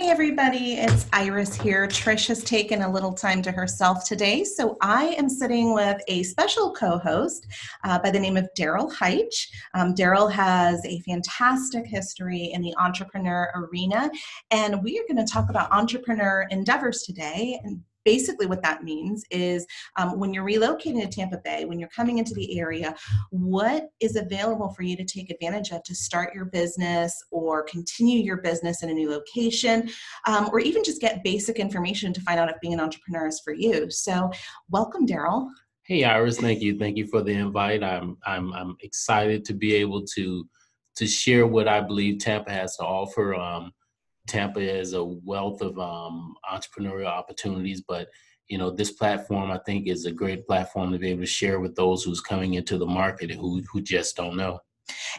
Hey 0.00 0.08
everybody, 0.08 0.76
it's 0.76 1.04
Iris 1.12 1.54
here. 1.54 1.86
Trish 1.86 2.26
has 2.28 2.42
taken 2.42 2.80
a 2.80 2.90
little 2.90 3.12
time 3.12 3.42
to 3.42 3.52
herself 3.52 4.02
today, 4.08 4.44
so 4.44 4.78
I 4.80 5.08
am 5.18 5.28
sitting 5.28 5.74
with 5.74 6.00
a 6.08 6.22
special 6.22 6.72
co-host 6.72 7.46
uh, 7.84 7.98
by 7.98 8.10
the 8.10 8.18
name 8.18 8.38
of 8.38 8.48
Daryl 8.56 8.90
Heitch. 8.90 9.48
Um, 9.74 9.94
Daryl 9.94 10.32
has 10.32 10.82
a 10.86 11.00
fantastic 11.00 11.84
history 11.84 12.50
in 12.54 12.62
the 12.62 12.74
entrepreneur 12.78 13.52
arena, 13.54 14.10
and 14.50 14.82
we 14.82 14.98
are 14.98 15.04
going 15.06 15.22
to 15.22 15.30
talk 15.30 15.50
about 15.50 15.70
entrepreneur 15.70 16.46
endeavors 16.50 17.02
today. 17.02 17.60
And 17.62 17.82
basically 18.04 18.46
what 18.46 18.62
that 18.62 18.82
means 18.82 19.24
is 19.30 19.66
um, 19.96 20.18
when 20.18 20.32
you're 20.32 20.44
relocating 20.44 21.00
to 21.00 21.08
Tampa 21.08 21.38
Bay, 21.44 21.64
when 21.64 21.78
you're 21.78 21.88
coming 21.88 22.18
into 22.18 22.34
the 22.34 22.58
area, 22.58 22.94
what 23.30 23.88
is 24.00 24.16
available 24.16 24.70
for 24.70 24.82
you 24.82 24.96
to 24.96 25.04
take 25.04 25.30
advantage 25.30 25.70
of 25.70 25.82
to 25.84 25.94
start 25.94 26.34
your 26.34 26.46
business 26.46 27.22
or 27.30 27.62
continue 27.64 28.22
your 28.22 28.38
business 28.38 28.82
in 28.82 28.90
a 28.90 28.94
new 28.94 29.10
location, 29.10 29.88
um, 30.26 30.48
or 30.52 30.60
even 30.60 30.84
just 30.84 31.00
get 31.00 31.22
basic 31.24 31.58
information 31.58 32.12
to 32.12 32.20
find 32.22 32.40
out 32.40 32.48
if 32.48 32.60
being 32.60 32.74
an 32.74 32.80
entrepreneur 32.80 33.26
is 33.26 33.40
for 33.40 33.52
you. 33.52 33.90
So, 33.90 34.30
welcome, 34.70 35.06
Daryl. 35.06 35.48
Hey, 35.82 36.04
Iris. 36.04 36.38
Thank 36.38 36.60
you. 36.60 36.78
Thank 36.78 36.96
you 36.96 37.06
for 37.06 37.22
the 37.22 37.32
invite. 37.32 37.82
I'm 37.82 38.16
I'm 38.24 38.52
I'm 38.52 38.76
excited 38.80 39.44
to 39.46 39.54
be 39.54 39.74
able 39.74 40.04
to 40.14 40.46
to 40.96 41.06
share 41.06 41.46
what 41.46 41.66
I 41.66 41.80
believe 41.80 42.18
Tampa 42.18 42.52
has 42.52 42.76
to 42.76 42.84
offer. 42.84 43.34
Um, 43.34 43.72
Tampa 44.26 44.60
has 44.60 44.92
a 44.92 45.04
wealth 45.04 45.60
of 45.62 45.78
um, 45.78 46.34
entrepreneurial 46.52 47.06
opportunities, 47.06 47.82
but 47.86 48.08
you 48.48 48.58
know 48.58 48.70
this 48.70 48.92
platform 48.92 49.50
I 49.50 49.58
think 49.58 49.86
is 49.86 50.06
a 50.06 50.12
great 50.12 50.46
platform 50.46 50.92
to 50.92 50.98
be 50.98 51.10
able 51.10 51.22
to 51.22 51.26
share 51.26 51.60
with 51.60 51.76
those 51.76 52.02
who's 52.02 52.20
coming 52.20 52.54
into 52.54 52.78
the 52.78 52.86
market 52.86 53.30
who 53.30 53.62
who 53.72 53.80
just 53.80 54.16
don't 54.16 54.36
know. 54.36 54.60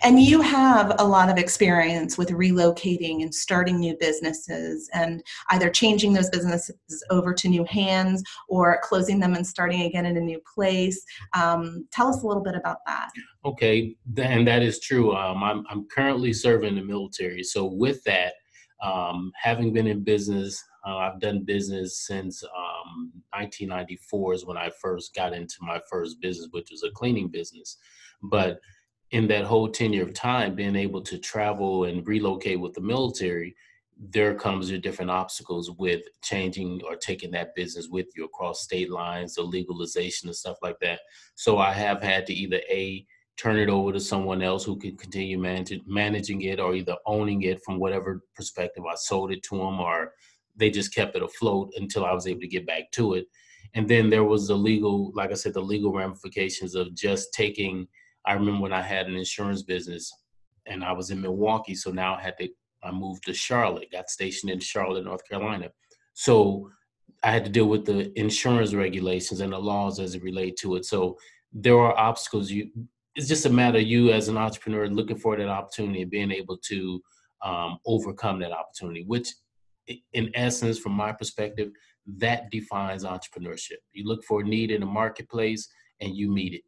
And 0.04 0.22
you 0.22 0.41
have 0.41 0.96
a 1.00 1.04
lot 1.04 1.30
of 1.30 1.38
experience 1.38 2.18
with 2.18 2.30
relocating 2.30 3.22
and 3.22 3.34
starting 3.34 3.80
new 3.80 3.96
businesses 4.00 4.90
and 4.94 5.24
either 5.49 5.70
changing 5.70 6.13
those 6.13 6.30
businesses 6.30 6.76
over 7.10 7.34
to 7.34 7.48
new 7.48 7.63
hands 7.66 8.24
or 8.49 8.79
closing 8.84 9.20
them 9.20 9.35
and 9.35 9.46
starting 9.46 9.82
again 9.82 10.05
in 10.05 10.18
a 10.18 10.22
new 10.22 10.41
place. 10.54 11.04
Um, 11.35 11.88
tell 11.91 12.07
us 12.07 12.24
a 12.24 12.27
little 12.27 12.44
bit 12.44 12.55
about 12.55 12.77
that. 12.85 13.10
Okay, 13.46 13.96
and 14.18 14.48
that 14.48 14.62
is 14.62 14.79
true. 14.79 15.16
Um, 15.16 15.44
I'm, 15.44 15.66
I'm 15.70 15.88
currently 15.88 16.34
serving 16.34 16.76
the 16.76 16.84
military. 16.84 17.44
So, 17.44 17.66
with 17.66 18.04
that, 18.04 18.34
um, 18.82 19.32
having 19.35 19.74
been 19.74 19.87
in 19.87 20.04
business, 20.04 20.63
uh, 20.85 20.98
I've 20.98 21.20
done 21.20 21.43
business 21.43 22.05
since 22.05 22.43
um, 22.43 23.12
1994 23.32 24.34
is 24.34 24.46
when 24.46 24.57
I 24.57 24.71
first 24.82 25.13
got 25.13 25.34
into 25.34 25.57
my 25.62 25.79
first 25.90 26.20
business, 26.20 26.48
which 26.51 26.70
was 26.71 26.84
a 26.84 26.91
cleaning 26.91 27.27
business. 27.27 27.77
But 28.23 28.60
in 29.12 29.27
that 29.27 29.46
whole 29.46 29.70
tenure 29.70 30.04
of 30.04 30.13
time, 30.13 30.55
being 30.55 30.76
able 30.76 31.01
to 31.01 31.18
travel 31.18 31.84
and 31.84 32.07
relocate 32.07 32.60
with 32.60 32.73
the 32.73 32.82
military, 32.82 33.55
there 34.10 34.34
comes 34.34 34.71
your 34.71 34.79
different 34.79 35.12
obstacles 35.12 35.70
with 35.77 36.01
changing 36.23 36.82
or 36.88 36.95
taking 36.95 37.29
that 37.32 37.54
business 37.54 37.88
with 37.88 38.07
you 38.16 38.26
across 38.26 38.63
state 38.63 38.90
lines, 38.90 39.35
the 39.35 39.43
legalization 39.43 40.27
and 40.27 40.35
stuff 40.35 40.57
like 40.63 40.79
that. 40.82 41.01
So 41.35 41.60
I 41.60 41.71
have 41.73 42.01
had 42.01 42.26
to 42.27 42.34
either 42.34 42.62
a 42.70 43.05
turn 43.42 43.58
it 43.58 43.70
over 43.70 43.92
to 43.92 44.00
someone 44.00 44.42
else 44.42 44.64
who 44.64 44.78
can 44.78 44.96
continue 44.96 45.38
manage, 45.38 45.82
managing 45.88 46.42
it 46.42 46.60
or 46.60 46.76
either 46.76 46.96
owning 47.06 47.42
it 47.42 47.60
from 47.64 47.80
whatever 47.80 48.22
perspective 48.36 48.84
I 48.86 48.96
sold 48.96 49.32
it 49.32 49.42
to 49.44 49.58
them 49.58 49.80
or 49.80 50.14
they 50.56 50.70
just 50.70 50.94
kept 50.94 51.16
it 51.16 51.24
afloat 51.24 51.72
until 51.78 52.06
I 52.06 52.14
was 52.14 52.28
able 52.28 52.42
to 52.42 52.48
get 52.48 52.68
back 52.68 52.92
to 52.92 53.16
it. 53.16 53.26
And 53.74 53.88
then 53.88 54.10
there 54.10 54.26
was 54.26 54.48
the 54.48 54.56
legal, 54.56 55.12
like 55.16 55.32
I 55.32 55.36
said, 55.36 55.54
the 55.54 55.62
legal 55.62 55.94
ramifications 55.94 56.76
of 56.76 56.94
just 56.94 57.34
taking. 57.34 57.88
I 58.26 58.34
remember 58.34 58.62
when 58.62 58.74
I 58.74 58.82
had 58.82 59.08
an 59.08 59.16
insurance 59.16 59.64
business 59.64 60.12
and 60.68 60.84
I 60.84 60.92
was 60.92 61.10
in 61.10 61.22
Milwaukee, 61.22 61.74
so 61.74 61.90
now 61.90 62.16
I 62.16 62.22
had 62.22 62.38
to, 62.38 62.50
I 62.84 62.92
moved 62.92 63.24
to 63.26 63.34
Charlotte, 63.34 63.92
got 63.92 64.09
stationed 64.09 64.52
in 64.52 64.59
Charlotte, 64.59 65.06
North 65.06 65.28
Carolina. 65.28 65.69
So 66.14 66.69
I 67.24 67.31
had 67.31 67.46
to 67.46 67.50
deal 67.50 67.68
with 67.68 67.86
the 67.86 68.12
insurance 68.19 68.74
regulations 68.74 69.42
and 69.42 69.53
the 69.53 69.58
laws 69.58 70.00
as 70.00 70.14
it 70.14 70.22
relate 70.22 70.58
to 70.58 70.75
it. 70.75 70.86
So 70.86 71.18
there 71.53 71.78
are 71.78 71.97
obstacles 71.97 72.51
you 72.51 72.69
it's 73.16 73.27
just 73.27 73.45
a 73.45 73.49
matter 73.49 73.77
of 73.77 73.83
you 73.83 74.11
as 74.11 74.27
an 74.27 74.38
entrepreneur 74.38 74.88
looking 74.88 75.17
for 75.17 75.35
that 75.35 75.47
opportunity 75.49 76.01
and 76.01 76.11
being 76.11 76.31
able 76.31 76.57
to 76.57 77.01
um, 77.44 77.77
overcome 77.85 78.39
that 78.39 78.51
opportunity, 78.51 79.03
which 79.05 79.29
in 80.13 80.31
essence, 80.35 80.79
from 80.79 80.94
my 80.94 81.11
perspective, 81.11 81.71
that 82.17 82.50
defines 82.51 83.03
entrepreneurship. 83.03 83.77
You 83.94 84.05
look 84.05 84.23
for 84.23 84.41
a 84.41 84.44
need 84.44 84.71
in 84.71 84.81
the 84.81 84.85
marketplace 84.85 85.67
and 86.00 86.16
you 86.16 86.31
meet 86.31 86.53
it. 86.53 86.61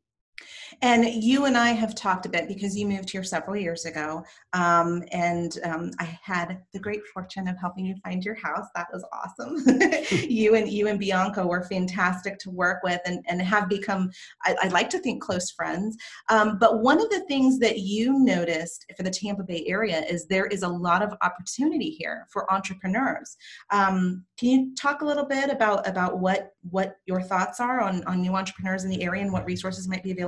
And 0.81 1.05
you 1.05 1.45
and 1.45 1.57
I 1.57 1.69
have 1.69 1.95
talked 1.95 2.25
a 2.25 2.29
bit 2.29 2.47
because 2.47 2.77
you 2.77 2.88
moved 2.88 3.09
here 3.09 3.23
several 3.23 3.55
years 3.55 3.85
ago. 3.85 4.23
Um, 4.53 5.03
and 5.11 5.57
um, 5.63 5.91
I 5.99 6.19
had 6.21 6.61
the 6.73 6.79
great 6.79 7.01
fortune 7.13 7.47
of 7.47 7.57
helping 7.59 7.85
you 7.85 7.95
find 8.03 8.23
your 8.23 8.35
house. 8.35 8.67
That 8.75 8.88
was 8.91 9.05
awesome. 9.13 9.63
you 10.29 10.55
and 10.55 10.67
you 10.69 10.88
and 10.88 10.99
Bianca 10.99 11.45
were 11.45 11.63
fantastic 11.63 12.39
to 12.39 12.49
work 12.49 12.83
with 12.83 13.01
and, 13.05 13.23
and 13.27 13.41
have 13.41 13.69
become, 13.69 14.09
I, 14.44 14.55
would 14.63 14.73
like 14.73 14.89
to 14.91 14.99
think, 14.99 15.21
close 15.21 15.51
friends. 15.51 15.95
Um, 16.29 16.57
but 16.59 16.79
one 16.79 17.01
of 17.01 17.09
the 17.09 17.25
things 17.27 17.59
that 17.59 17.79
you 17.79 18.19
noticed 18.19 18.85
for 18.97 19.03
the 19.03 19.11
Tampa 19.11 19.44
Bay 19.44 19.63
area 19.67 20.03
is 20.09 20.27
there 20.27 20.47
is 20.47 20.63
a 20.63 20.67
lot 20.67 21.01
of 21.01 21.13
opportunity 21.21 21.91
here 21.91 22.27
for 22.31 22.51
entrepreneurs. 22.51 23.38
Um, 23.69 24.23
can 24.38 24.50
you 24.50 24.75
talk 24.75 25.01
a 25.01 25.05
little 25.05 25.25
bit 25.25 25.50
about 25.50 25.88
about 25.88 26.19
what 26.19 26.53
what 26.69 26.97
your 27.05 27.21
thoughts 27.21 27.59
are 27.59 27.81
on 27.81 28.03
on 28.05 28.21
new 28.21 28.35
entrepreneurs 28.35 28.83
in 28.83 28.89
the 28.89 29.03
area 29.03 29.21
and 29.21 29.31
what 29.31 29.45
resources 29.45 29.88
might 29.88 30.03
be 30.03 30.11
available? 30.11 30.22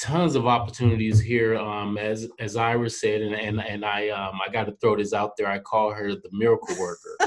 Tons 0.00 0.34
of 0.34 0.46
opportunities 0.46 1.20
here. 1.20 1.56
Um, 1.56 1.98
as 1.98 2.28
as 2.38 2.56
Iris 2.56 3.00
said, 3.00 3.22
and 3.22 3.34
and 3.34 3.60
and 3.60 3.84
I 3.84 4.08
um, 4.10 4.40
I 4.46 4.50
got 4.50 4.64
to 4.64 4.76
throw 4.80 4.96
this 4.96 5.12
out 5.12 5.32
there. 5.36 5.48
I 5.48 5.58
call 5.58 5.92
her 5.92 6.14
the 6.14 6.30
miracle 6.32 6.76
worker. 6.78 7.16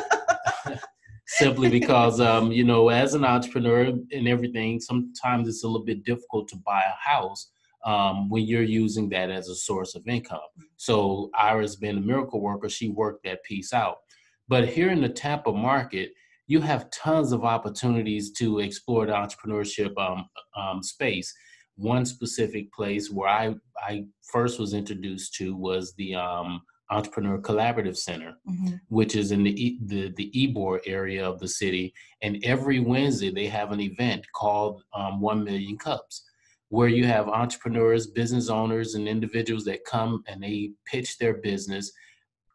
Simply 1.28 1.70
because 1.70 2.20
um, 2.20 2.52
you 2.52 2.64
know, 2.64 2.90
as 2.90 3.14
an 3.14 3.25
entrepreneur 3.25 3.86
and 4.12 4.28
everything, 4.28 4.80
sometimes 4.80 5.48
it's 5.48 5.64
a 5.64 5.68
little 5.68 5.86
bit 5.86 6.04
difficult 6.04 6.48
to 6.50 6.58
buy 6.58 6.81
a 6.81 7.09
house 7.09 7.52
um, 7.86 8.30
when 8.30 8.46
you're 8.46 8.64
using 8.64 9.09
that 9.09 9.30
as 9.30 9.48
a 9.48 9.56
source 9.56 9.96
of 9.96 10.08
income. 10.08 10.40
So 10.78 11.30
Iris 11.38 11.75
being 11.75 11.98
a 11.98 12.02
miracle 12.02 12.42
worker, 12.42 12.70
she 12.70 12.90
worked 12.90 13.24
that 13.24 13.44
piece 13.44 13.74
out. 13.74 13.98
But 14.48 14.68
here 14.68 14.92
in 14.92 15.02
the 15.02 15.09
Tampa 15.09 15.52
market, 15.52 16.12
you 16.48 16.62
have 16.62 16.92
tons 16.92 17.31
of 17.31 17.44
opportunities 17.44 18.31
to 18.34 18.59
explore 18.59 19.06
the 19.08 19.14
entrepreneurship 19.14 19.98
um, 19.98 20.30
um, 20.56 20.84
space. 20.84 21.34
One 21.78 22.06
specific 22.06 22.72
place 22.74 23.12
where 23.12 23.30
I, 23.30 23.56
I 23.78 24.06
first 24.31 24.59
was 24.59 24.74
introduced 24.74 25.34
to 25.36 25.56
was 25.56 25.94
the 25.96 26.16
um, 26.16 26.62
Entrepreneur 26.91 27.40
Collaborative 27.40 27.97
Center, 27.97 28.34
mm-hmm. 28.47 28.75
which 28.90 29.16
is 29.16 29.31
in 29.31 29.44
the, 29.44 29.66
e- 29.66 29.80
the 29.86 30.13
the 30.16 30.31
Ybor 30.36 30.80
area 30.86 31.28
of 31.28 31.40
the 31.40 31.47
city. 31.47 31.94
And 32.22 32.44
every 32.44 32.80
Wednesday 32.80 33.31
they 33.31 33.47
have 33.47 33.72
an 33.72 33.81
event 33.81 34.25
called 34.34 34.84
um, 34.94 35.19
One 35.19 35.44
Million 35.44 35.78
Cups, 35.78 36.24
where 36.69 36.88
you 36.88 37.06
have 37.06 37.28
entrepreneurs, 37.28 38.07
business 38.07 38.50
owners, 38.50 38.96
and 38.96 39.07
individuals 39.07 39.66
that 39.66 39.86
come 39.86 40.24
and 40.28 40.42
they 40.44 40.72
pitch 40.86 41.18
their 41.18 41.36
business 41.36 41.92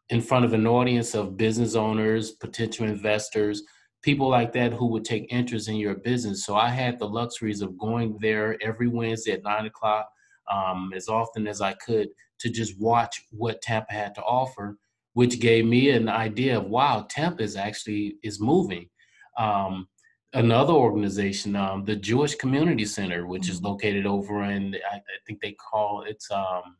in 0.09 0.21
front 0.21 0.45
of 0.45 0.53
an 0.53 0.67
audience 0.67 1.15
of 1.15 1.37
business 1.37 1.75
owners, 1.75 2.31
potential 2.31 2.85
investors, 2.85 3.63
people 4.01 4.29
like 4.29 4.51
that 4.53 4.73
who 4.73 4.87
would 4.87 5.05
take 5.05 5.31
interest 5.31 5.67
in 5.67 5.75
your 5.75 5.95
business. 5.95 6.45
So 6.45 6.55
I 6.55 6.69
had 6.69 6.97
the 6.97 7.07
luxuries 7.07 7.61
of 7.61 7.77
going 7.77 8.17
there 8.19 8.57
every 8.61 8.87
Wednesday 8.87 9.33
at 9.33 9.43
nine 9.43 9.65
o'clock, 9.65 10.09
um, 10.51 10.91
as 10.95 11.07
often 11.07 11.47
as 11.47 11.61
I 11.61 11.73
could, 11.73 12.09
to 12.39 12.49
just 12.49 12.79
watch 12.79 13.23
what 13.31 13.61
Tampa 13.61 13.93
had 13.93 14.15
to 14.15 14.21
offer, 14.23 14.77
which 15.13 15.39
gave 15.39 15.65
me 15.65 15.91
an 15.91 16.09
idea 16.09 16.57
of 16.57 16.65
wow, 16.65 17.05
Tampa 17.09 17.43
is 17.43 17.55
actually 17.55 18.15
is 18.23 18.39
moving. 18.39 18.89
Um, 19.37 19.87
another 20.33 20.73
organization, 20.73 21.55
um, 21.55 21.85
the 21.85 21.95
Jewish 21.95 22.35
Community 22.35 22.85
Center, 22.85 23.27
which 23.27 23.43
mm-hmm. 23.43 23.51
is 23.51 23.61
located 23.61 24.05
over 24.05 24.43
in 24.43 24.75
I, 24.91 24.95
I, 24.95 25.01
think 25.27 25.41
they 25.41 25.53
call 25.53 26.03
it's 26.07 26.29
um, 26.31 26.77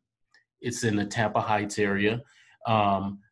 it's 0.60 0.84
in 0.84 0.96
the 0.96 1.06
Tampa 1.06 1.42
Heights 1.42 1.78
area. 1.78 2.22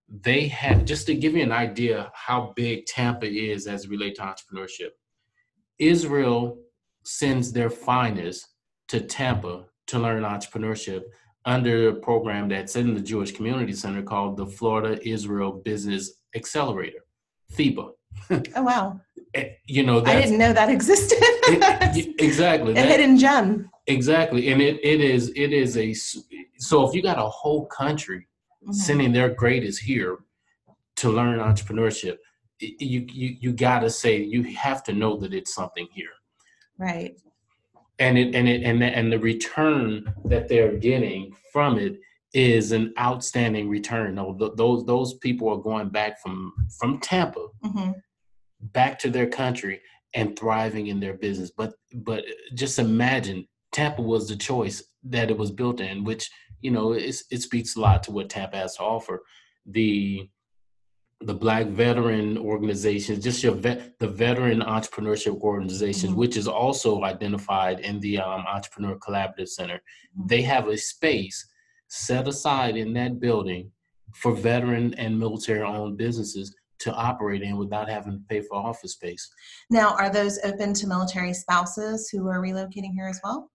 They 0.09 0.47
have 0.47 0.85
just 0.85 1.05
to 1.07 1.15
give 1.15 1.35
you 1.35 1.43
an 1.43 1.51
idea 1.51 2.11
how 2.15 2.53
big 2.55 2.85
Tampa 2.85 3.27
is 3.27 3.67
as 3.67 3.85
it 3.85 3.91
relates 3.91 4.19
to 4.19 4.25
entrepreneurship. 4.25 4.89
Israel 5.77 6.57
sends 7.03 7.51
their 7.51 7.69
finest 7.69 8.47
to 8.87 9.01
Tampa 9.01 9.65
to 9.87 9.99
learn 9.99 10.23
entrepreneurship 10.23 11.03
under 11.45 11.89
a 11.89 11.95
program 11.95 12.49
that's 12.49 12.75
in 12.75 12.93
the 12.93 13.01
Jewish 13.01 13.31
Community 13.31 13.73
Center 13.73 14.01
called 14.01 14.37
the 14.37 14.45
Florida 14.45 14.99
Israel 15.07 15.51
Business 15.51 16.11
Accelerator, 16.35 16.99
FIBA. 17.53 17.91
oh 18.31 18.63
wow! 18.63 18.99
Eh, 19.33 19.49
you 19.65 19.83
know, 19.83 20.03
I 20.05 20.19
didn't 20.19 20.37
know 20.37 20.53
that 20.53 20.69
existed. 20.69 21.17
it, 21.21 22.19
exactly, 22.19 22.71
a 22.71 22.75
that, 22.75 22.87
hidden 22.87 23.17
gem. 23.17 23.69
Exactly, 23.87 24.51
and 24.51 24.61
it, 24.61 24.79
it 24.83 25.01
is 25.01 25.31
it 25.35 25.53
is 25.53 25.77
a 25.77 25.93
so 26.57 26.87
if 26.87 26.93
you 26.93 27.01
got 27.01 27.17
a 27.17 27.29
whole 27.29 27.65
country 27.67 28.27
mm-hmm. 28.63 28.71
sending 28.73 29.11
their 29.11 29.29
greatest 29.29 29.81
here 29.81 30.17
to 30.97 31.09
learn 31.09 31.39
entrepreneurship, 31.39 32.17
you 32.59 33.05
you 33.09 33.37
you 33.39 33.53
got 33.53 33.79
to 33.79 33.89
say 33.89 34.21
you 34.21 34.43
have 34.55 34.83
to 34.83 34.93
know 34.93 35.17
that 35.17 35.33
it's 35.33 35.53
something 35.53 35.87
here, 35.93 36.11
right? 36.77 37.17
And 37.99 38.17
it 38.17 38.35
and 38.35 38.47
it 38.47 38.63
and 38.63 38.81
the, 38.81 38.85
and 38.85 39.11
the 39.11 39.19
return 39.19 40.13
that 40.25 40.47
they're 40.47 40.77
getting 40.77 41.35
from 41.51 41.77
it 41.77 41.99
is 42.33 42.71
an 42.71 42.93
outstanding 42.99 43.69
return. 43.69 44.15
Those 44.15 44.85
those 44.85 45.13
people 45.15 45.49
are 45.49 45.57
going 45.57 45.89
back 45.89 46.21
from 46.21 46.53
from 46.77 46.99
Tampa 46.99 47.47
mm-hmm. 47.63 47.91
back 48.59 48.99
to 48.99 49.09
their 49.09 49.27
country 49.27 49.81
and 50.13 50.37
thriving 50.37 50.87
in 50.87 50.99
their 50.99 51.15
business. 51.15 51.51
But 51.55 51.73
but 51.93 52.25
just 52.53 52.79
imagine 52.79 53.47
Tampa 53.71 54.01
was 54.01 54.27
the 54.27 54.35
choice 54.35 54.83
that 55.03 55.29
it 55.31 55.37
was 55.37 55.51
built 55.51 55.79
in, 55.79 56.03
which 56.03 56.29
you 56.61 56.71
know 56.71 56.93
it 56.93 57.13
speaks 57.13 57.75
a 57.75 57.79
lot 57.79 58.03
to 58.03 58.11
what 58.11 58.29
TAP 58.29 58.53
has 58.53 58.75
to 58.75 58.83
offer. 58.83 59.21
The 59.65 60.29
the 61.21 61.33
Black 61.33 61.67
Veteran 61.67 62.37
organizations, 62.37 63.23
just 63.23 63.43
your 63.43 63.53
vet, 63.53 63.99
the 63.99 64.07
veteran 64.07 64.61
entrepreneurship 64.61 65.41
organizations, 65.41 66.11
mm-hmm. 66.11 66.19
which 66.19 66.37
is 66.37 66.47
also 66.47 67.03
identified 67.03 67.81
in 67.81 67.99
the 67.99 68.19
um, 68.19 68.45
Entrepreneur 68.47 68.97
Collaborative 68.97 69.49
Center, 69.49 69.75
mm-hmm. 69.75 70.27
they 70.27 70.41
have 70.41 70.67
a 70.69 70.77
space 70.77 71.45
set 71.89 72.27
aside 72.27 72.77
in 72.77 72.93
that 72.93 73.19
building 73.19 73.69
for 74.15 74.33
veteran 74.33 74.93
and 74.93 75.19
military 75.19 75.61
owned 75.61 75.97
businesses 75.97 76.55
to 76.79 76.93
operate 76.93 77.41
in 77.41 77.57
without 77.57 77.89
having 77.89 78.13
to 78.13 78.19
pay 78.29 78.41
for 78.41 78.55
office 78.55 78.93
space. 78.93 79.29
Now, 79.69 79.95
are 79.95 80.09
those 80.09 80.39
open 80.45 80.73
to 80.75 80.87
military 80.87 81.33
spouses 81.33 82.09
who 82.09 82.27
are 82.27 82.39
relocating 82.39 82.93
here 82.93 83.07
as 83.07 83.19
well? 83.23 83.51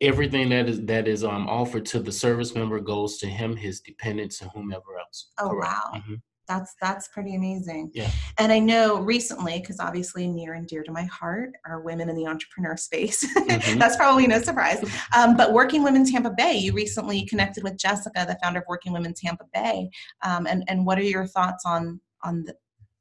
Everything 0.00 0.48
that 0.50 0.68
is 0.68 0.84
that 0.86 1.08
is 1.08 1.24
um, 1.24 1.48
offered 1.48 1.84
to 1.86 2.00
the 2.00 2.12
service 2.12 2.54
member 2.54 2.78
goes 2.80 3.18
to 3.18 3.26
him, 3.26 3.56
his 3.56 3.80
dependents, 3.80 4.40
and 4.40 4.50
whomever 4.52 4.98
else. 4.98 5.30
Oh 5.38 5.50
Correct. 5.50 5.74
wow! 5.74 5.92
Mm-hmm 5.96 6.14
that's 6.48 6.74
that's 6.80 7.08
pretty 7.08 7.36
amazing 7.36 7.90
yeah 7.94 8.10
and 8.38 8.50
i 8.50 8.58
know 8.58 8.98
recently 8.98 9.60
because 9.60 9.78
obviously 9.78 10.26
near 10.26 10.54
and 10.54 10.66
dear 10.66 10.82
to 10.82 10.90
my 10.90 11.04
heart 11.04 11.52
are 11.66 11.82
women 11.82 12.08
in 12.08 12.16
the 12.16 12.26
entrepreneur 12.26 12.76
space 12.76 13.24
mm-hmm. 13.36 13.78
that's 13.78 13.96
probably 13.96 14.26
no 14.26 14.40
surprise 14.40 14.82
um, 15.14 15.36
but 15.36 15.52
working 15.52 15.84
women 15.84 16.04
tampa 16.04 16.30
bay 16.30 16.56
you 16.56 16.72
recently 16.72 17.24
connected 17.26 17.62
with 17.62 17.76
jessica 17.76 18.24
the 18.26 18.38
founder 18.42 18.60
of 18.60 18.64
working 18.66 18.92
women 18.92 19.12
tampa 19.12 19.44
bay 19.52 19.88
um, 20.22 20.46
and 20.46 20.64
and 20.68 20.84
what 20.84 20.98
are 20.98 21.02
your 21.02 21.26
thoughts 21.26 21.64
on 21.66 22.00
on 22.24 22.42
the, 22.44 22.54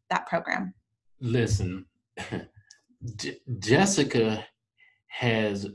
that 0.10 0.28
program 0.28 0.74
listen 1.22 1.86
J- 3.16 3.40
jessica 3.60 4.46
has 5.08 5.66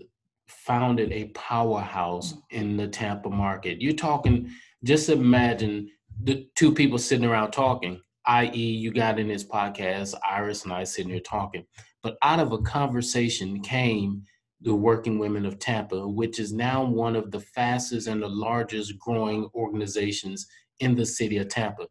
founded 0.64 1.12
a 1.12 1.26
powerhouse 1.28 2.34
in 2.50 2.76
the 2.76 2.86
tampa 2.88 3.30
market 3.30 3.80
you're 3.80 3.92
talking 3.92 4.50
just 4.84 5.08
imagine 5.08 5.90
the 6.22 6.48
two 6.54 6.72
people 6.72 6.98
sitting 6.98 7.24
around 7.24 7.52
talking, 7.52 8.00
i.e., 8.26 8.56
you 8.56 8.92
got 8.92 9.18
in 9.18 9.28
this 9.28 9.44
podcast, 9.44 10.14
Iris 10.28 10.64
and 10.64 10.72
I 10.72 10.84
sitting 10.84 11.10
here 11.10 11.20
talking. 11.20 11.64
But 12.02 12.16
out 12.22 12.40
of 12.40 12.52
a 12.52 12.58
conversation 12.58 13.60
came 13.60 14.22
the 14.60 14.74
Working 14.74 15.18
Women 15.18 15.44
of 15.46 15.58
Tampa, 15.58 16.06
which 16.06 16.38
is 16.38 16.52
now 16.52 16.84
one 16.84 17.16
of 17.16 17.30
the 17.30 17.40
fastest 17.40 18.06
and 18.06 18.22
the 18.22 18.28
largest 18.28 18.98
growing 18.98 19.48
organizations 19.54 20.46
in 20.80 20.94
the 20.94 21.06
city 21.06 21.38
of 21.38 21.48
Tampa. 21.48 21.86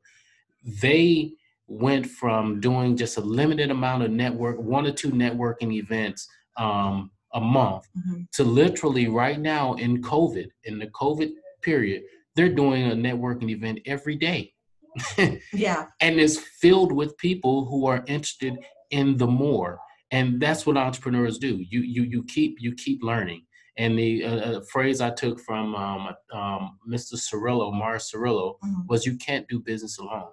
They 0.81 1.33
went 1.67 2.05
from 2.05 2.59
doing 2.59 2.97
just 2.97 3.17
a 3.17 3.21
limited 3.21 3.71
amount 3.71 4.03
of 4.03 4.11
network, 4.11 4.57
one 4.59 4.85
or 4.85 4.91
two 4.91 5.11
networking 5.11 5.73
events 5.73 6.27
um, 6.57 7.11
a 7.33 7.42
month, 7.42 7.88
mm-hmm. 7.98 8.22
to 8.33 8.44
literally 8.44 9.07
right 9.07 9.39
now 9.39 9.74
in 9.75 10.01
COVID, 10.01 10.48
in 10.66 10.80
the 10.80 10.88
COVID 10.88 11.31
period, 11.62 12.04
they're 12.36 12.54
doing 12.54 12.92
a 12.92 12.95
networking 12.95 13.50
event 13.50 13.80
every 13.86 14.16
day. 14.16 14.54
yeah. 15.54 15.88
And 16.00 16.19
it's 16.19 16.38
filled 16.38 16.92
with 16.92 17.18
people 17.18 17.66
who 17.66 17.86
are 17.86 18.04
interested 18.07 18.57
in 18.92 19.18
the 19.18 19.28
more. 19.28 19.80
And 20.12 20.42
that's 20.42 20.66
what 20.66 20.78
entrepreneurs 20.78 21.38
do. 21.38 21.63
You 21.69 21.81
you 21.81 22.04
you 22.04 22.24
keep 22.25 22.57
you 22.60 22.75
keep 22.75 23.01
learning. 23.01 23.45
And 23.78 23.98
the 23.98 24.25
uh, 24.25 24.36
uh 24.36 24.62
phrase 24.69 25.00
I 25.00 25.12
took 25.12 25.39
from 25.39 25.74
um, 25.75 26.10
um, 26.33 26.78
Mr. 26.89 27.13
Cirillo, 27.13 27.74
Mars 27.74 28.12
Cirillo, 28.13 28.56
mm-hmm. 28.63 28.81
was 28.89 29.06
"You 29.06 29.16
can't 29.16 29.48
do 29.48 29.62
business 29.62 29.98
alone," 29.98 30.31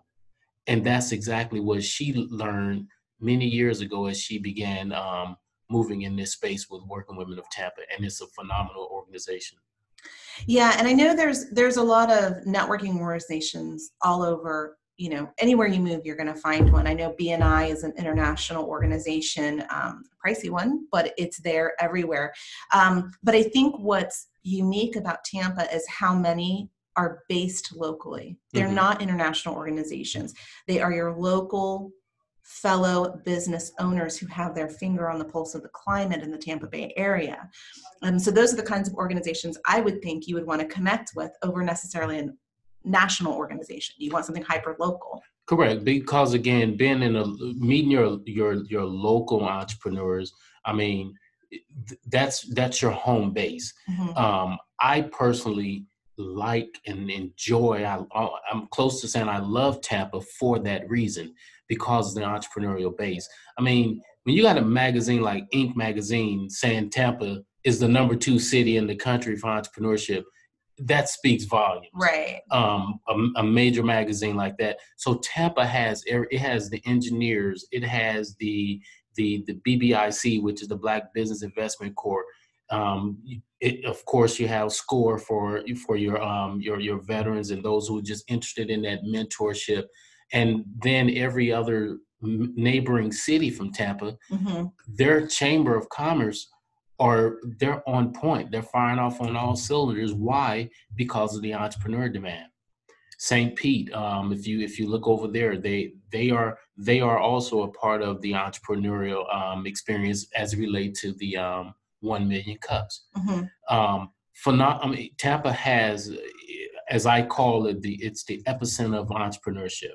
and 0.67 0.85
that's 0.85 1.13
exactly 1.13 1.61
what 1.61 1.85
she 1.85 2.13
learned 2.13 2.89
many 3.21 3.47
years 3.47 3.81
ago 3.81 4.07
as 4.07 4.21
she 4.21 4.39
began 4.39 4.93
um, 4.93 5.37
moving 5.71 6.03
in 6.03 6.17
this 6.17 6.33
space 6.33 6.69
with 6.71 6.83
Working 6.89 7.17
Women 7.17 7.39
of 7.39 7.49
Tampa, 7.51 7.83
and 7.95 8.05
it's 8.05 8.21
a 8.21 8.27
phenomenal 8.29 8.89
organization. 8.91 9.59
Yeah, 10.47 10.75
and 10.79 10.87
I 10.87 10.93
know 10.93 11.15
there's 11.15 11.51
there's 11.51 11.77
a 11.77 11.83
lot 11.83 12.11
of 12.11 12.45
networking 12.45 13.01
organizations 13.01 13.93
all 14.03 14.23
over. 14.23 14.79
You 14.97 15.11
know, 15.11 15.31
anywhere 15.39 15.69
you 15.69 15.81
move, 15.81 16.05
you're 16.05 16.17
going 16.17 16.33
to 16.33 16.41
find 16.41 16.73
one. 16.73 16.89
I 16.89 16.93
know 16.93 17.15
BNI 17.21 17.71
is 17.71 17.85
an 17.85 17.93
international 17.97 18.65
organization, 18.65 19.65
um, 19.71 20.03
pricey 20.25 20.51
one, 20.51 20.87
but 20.91 21.15
it's 21.17 21.41
there 21.41 21.75
everywhere. 21.79 22.33
Um, 22.75 23.13
but 23.23 23.37
I 23.37 23.45
think 23.45 23.79
what's 23.79 24.27
unique 24.43 24.97
about 24.97 25.23
Tampa 25.25 25.73
is 25.73 25.87
how 25.89 26.15
many 26.15 26.69
are 26.97 27.21
based 27.29 27.77
locally. 27.77 28.37
They're 28.53 28.67
mm-hmm. 28.67 28.75
not 28.75 29.01
international 29.01 29.55
organizations. 29.55 30.35
They 30.67 30.81
are 30.81 30.93
your 30.93 31.17
local 31.17 31.93
fellow 32.49 33.21
business 33.27 33.73
owners 33.79 34.17
who 34.17 34.27
have 34.27 34.55
their 34.55 34.69
finger 34.69 35.11
on 35.11 35.19
the 35.19 35.25
pulse 35.25 35.55
of 35.55 35.63
the 35.63 35.69
climate 35.69 36.23
in 36.23 36.31
the 36.31 36.39
Tampa 36.39 36.67
Bay 36.67 36.95
area. 36.97 37.49
Um, 38.03 38.19
so 38.19 38.31
those 38.31 38.55
are 38.55 38.57
the 38.57 38.63
kinds 38.63 38.89
of 38.89 38.95
organizations 38.95 39.59
I 39.67 39.81
would 39.81 40.01
think 40.03 40.27
you 40.27 40.35
would 40.35 40.47
want 40.47 40.63
to 40.63 40.67
connect 40.67 41.13
with 41.15 41.31
over 41.43 41.63
necessarily 41.63 42.19
a 42.21 42.29
national 42.85 43.35
organization. 43.35 43.97
You 43.99 44.11
want 44.11 44.25
something 44.25 44.43
hyper 44.43 44.77
local. 44.81 45.23
Correct, 45.45 45.85
because 45.85 46.33
again, 46.33 46.77
being 46.77 47.03
in 47.03 47.17
a 47.17 47.27
meeting 47.27 47.91
your 47.91 48.19
your 48.25 48.55
your 48.65 48.85
local 48.85 49.45
entrepreneurs. 49.45 50.33
I 50.65 50.73
mean, 50.73 51.15
that's 52.07 52.43
that's 52.55 52.81
your 52.81 52.93
home 52.93 53.33
base. 53.33 53.75
Mm-hmm. 53.91 54.17
Um, 54.17 54.59
I 54.81 55.03
personally 55.03 55.85
like 56.17 56.81
and 56.87 57.11
enjoy. 57.11 57.85
I, 57.85 58.29
I'm 58.51 58.67
close 58.69 59.01
to 59.03 59.09
saying 59.09 59.29
I 59.29 59.39
love 59.39 59.81
Tampa 59.81 60.21
for 60.21 60.59
that 60.61 60.89
reason 60.89 61.35
because 61.69 62.09
of 62.09 62.15
the 62.15 62.29
entrepreneurial 62.29 62.97
base. 62.97 63.29
I 63.59 63.63
mean, 63.63 64.01
when 64.25 64.35
you 64.35 64.43
got 64.43 64.59
a 64.59 64.63
magazine 64.63 65.23
like 65.23 65.49
Inc. 65.55 65.77
magazine 65.77 66.51
saying 66.51 66.91
Tampa 66.91 67.43
is 67.65 67.79
the 67.79 67.89
number 67.89 68.17
two 68.17 68.39
city 68.39 68.77
in 68.77 68.87
the 68.87 68.97
country 68.97 69.37
for 69.37 69.49
entrepreneurship, 69.49 70.25
that 70.79 71.09
speaks 71.09 71.45
volumes. 71.45 71.89
Right. 71.93 72.41
Um, 72.51 73.01
a, 73.09 73.41
a, 73.41 73.43
major 73.43 73.83
magazine 73.83 74.37
like 74.37 74.57
that. 74.59 74.79
So 74.97 75.15
Tampa 75.25 75.67
has 75.67 76.05
it 76.07 76.39
has 76.39 76.71
the 76.71 76.81
engineers, 76.87 77.67
it 77.73 77.83
has 77.85 78.37
the 78.39 78.81
the 79.17 79.45
the 79.47 79.55
BBIC, 79.67 80.43
which 80.43 80.63
is 80.63 80.69
the 80.69 80.77
Black 80.77 81.13
Business 81.15 81.43
Investment 81.43 81.97
Corps. 81.97 82.25
Um, 82.71 83.19
it, 83.61 83.85
of 83.85 84.05
course, 84.05 84.39
you 84.39 84.47
have 84.47 84.73
SCORE 84.73 85.19
for 85.19 85.63
for 85.87 85.97
your 85.97 86.23
um, 86.23 86.61
your 86.61 86.81
your 86.81 87.03
veterans 87.03 87.51
and 87.51 87.63
those 87.63 87.89
who 87.89 87.99
are 87.99 88.03
just 88.03 88.25
interested 88.29 88.71
in 88.71 88.83
that 88.83 89.03
mentorship 89.03 89.85
and 90.33 90.65
then 90.83 91.11
every 91.17 91.53
other 91.53 91.99
neighboring 92.21 93.13
city 93.13 93.51
from 93.51 93.73
Tampa, 93.73 94.17
mm-hmm. 94.31 94.67
their 94.89 95.27
chamber 95.27 95.77
of 95.77 95.89
commerce 95.89 96.49
are 96.99 97.37
they're 97.59 97.89
on 97.89 98.13
point. 98.13 98.51
They're 98.51 98.63
firing 98.63 98.99
off 98.99 99.21
on 99.21 99.37
all 99.37 99.55
cylinders. 99.55 100.13
Why? 100.13 100.69
Because 100.97 101.37
of 101.37 101.43
the 101.43 101.55
entrepreneur 101.55 102.09
demand. 102.09 102.47
St. 103.21 103.57
Pete, 103.57 103.93
um, 103.95 104.33
if 104.33 104.47
you 104.47 104.61
if 104.61 104.79
you 104.79 104.89
look 104.89 105.07
over 105.09 105.27
there, 105.27 105.57
they 105.57 105.93
they 106.11 106.31
are 106.31 106.59
they 106.77 107.01
are 107.01 107.19
also 107.19 107.63
a 107.63 107.73
part 107.73 108.01
of 108.03 108.21
the 108.21 108.33
entrepreneurial 108.33 109.33
um, 109.35 109.67
experience 109.67 110.29
as 110.37 110.53
it 110.53 110.59
relate 110.59 110.95
to 110.97 111.13
the 111.15 111.37
um, 111.37 111.75
one 112.01 112.29
million 112.29 112.59
cups. 112.59 113.07
Mm-hmm. 113.17 113.77
Um, 113.77 114.11
I 114.47 114.89
mean, 114.89 115.11
Tampa 115.19 115.53
has, 115.53 116.17
as 116.89 117.07
I 117.07 117.27
call 117.27 117.67
it, 117.67 117.83
the 117.83 117.95
it's 117.95 118.25
the 118.25 118.41
epicenter 118.47 118.99
of 118.99 119.09
entrepreneurship. 119.09 119.95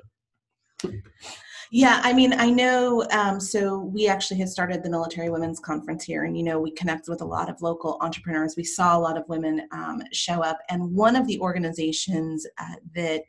Yeah, 1.70 2.00
I 2.04 2.12
mean, 2.12 2.32
I 2.34 2.50
know. 2.50 3.04
Um, 3.10 3.40
so 3.40 3.78
we 3.80 4.06
actually 4.06 4.38
had 4.38 4.48
started 4.48 4.84
the 4.84 4.90
Military 4.90 5.28
Women's 5.28 5.58
Conference 5.58 6.04
here, 6.04 6.22
and 6.22 6.36
you 6.36 6.44
know, 6.44 6.60
we 6.60 6.70
connected 6.70 7.10
with 7.10 7.20
a 7.20 7.24
lot 7.26 7.50
of 7.50 7.60
local 7.62 7.98
entrepreneurs. 8.00 8.54
We 8.56 8.62
saw 8.62 8.96
a 8.96 9.00
lot 9.00 9.18
of 9.18 9.24
women 9.28 9.66
um, 9.72 10.00
show 10.12 10.40
up, 10.40 10.58
and 10.70 10.94
one 10.94 11.16
of 11.16 11.26
the 11.26 11.40
organizations 11.40 12.46
uh, 12.60 12.76
that 12.94 13.24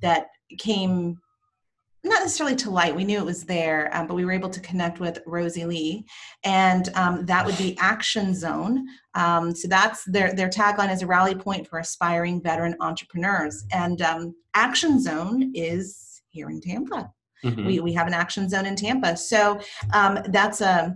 that 0.00 0.28
came 0.56 1.20
not 2.02 2.22
necessarily 2.22 2.56
to 2.56 2.70
light 2.70 2.96
we 2.96 3.04
knew 3.04 3.18
it 3.18 3.24
was 3.26 3.44
there 3.44 3.94
um, 3.94 4.06
but 4.06 4.14
we 4.14 4.24
were 4.24 4.32
able 4.32 4.48
to 4.48 4.60
connect 4.60 5.00
with 5.00 5.20
rosie 5.26 5.66
lee 5.66 6.02
and 6.44 6.88
um, 6.94 7.26
that 7.26 7.44
would 7.44 7.58
be 7.58 7.76
action 7.78 8.34
zone 8.34 8.86
um, 9.14 9.54
so 9.54 9.68
that's 9.68 10.02
their 10.04 10.32
their 10.32 10.48
tagline 10.48 10.90
is 10.90 11.02
a 11.02 11.06
rally 11.06 11.34
point 11.34 11.66
for 11.68 11.78
aspiring 11.78 12.42
veteran 12.42 12.74
entrepreneurs 12.80 13.66
and 13.72 14.00
um, 14.00 14.34
action 14.54 14.98
zone 14.98 15.52
is 15.54 16.09
here 16.30 16.48
in 16.48 16.60
Tampa. 16.60 17.12
Mm-hmm. 17.44 17.66
We, 17.66 17.80
we 17.80 17.92
have 17.94 18.06
an 18.06 18.14
action 18.14 18.48
zone 18.48 18.66
in 18.66 18.76
Tampa. 18.76 19.16
So 19.16 19.60
um, 19.92 20.18
that's 20.28 20.60
a, 20.60 20.94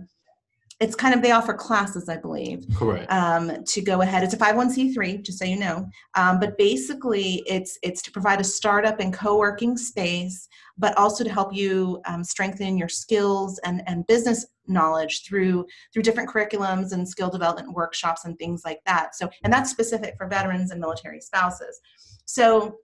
it's 0.81 0.95
kind 0.95 1.13
of 1.13 1.21
they 1.21 1.31
offer 1.31 1.53
classes 1.53 2.09
i 2.09 2.17
believe 2.17 2.65
correct 2.75 3.09
um, 3.11 3.63
to 3.63 3.81
go 3.81 4.01
ahead 4.01 4.23
it's 4.23 4.33
a 4.33 4.37
501c3 4.37 5.23
just 5.23 5.39
so 5.39 5.45
you 5.45 5.57
know 5.57 5.87
um, 6.15 6.39
but 6.39 6.57
basically 6.57 7.43
it's 7.47 7.79
it's 7.81 8.01
to 8.01 8.11
provide 8.11 8.41
a 8.41 8.43
startup 8.43 8.99
and 8.99 9.13
co-working 9.13 9.77
space 9.77 10.47
but 10.77 10.97
also 10.97 11.23
to 11.23 11.31
help 11.31 11.53
you 11.53 12.01
um, 12.05 12.23
strengthen 12.23 12.77
your 12.77 12.89
skills 12.89 13.59
and 13.63 13.83
and 13.87 14.05
business 14.07 14.45
knowledge 14.67 15.23
through 15.25 15.65
through 15.93 16.03
different 16.03 16.29
curriculums 16.29 16.91
and 16.91 17.07
skill 17.07 17.29
development 17.29 17.71
workshops 17.73 18.25
and 18.25 18.37
things 18.37 18.63
like 18.65 18.81
that 18.85 19.15
so 19.15 19.29
and 19.43 19.53
that's 19.53 19.71
specific 19.71 20.15
for 20.17 20.27
veterans 20.27 20.71
and 20.71 20.81
military 20.81 21.21
spouses 21.21 21.79
So 22.25 22.79